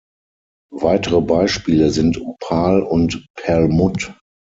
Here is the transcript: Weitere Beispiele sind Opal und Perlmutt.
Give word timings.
Weitere 0.73 1.21
Beispiele 1.21 1.91
sind 1.91 2.19
Opal 2.19 2.81
und 2.81 3.23
Perlmutt. 3.35 4.19